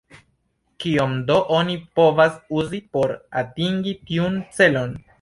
Kion 0.85 1.13
do 1.27 1.35
oni 1.59 1.77
povas 2.01 2.41
uzi 2.63 2.83
por 2.97 3.17
atingi 3.45 3.99
tiun 4.13 4.45
celon? 4.61 5.03